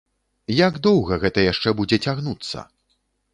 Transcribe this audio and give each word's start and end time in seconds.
Як 0.67 0.79
доўга 0.87 1.19
гэта 1.25 1.43
яшчэ 1.51 1.75
будзе 1.81 2.01
цягнуцца? 2.09 2.65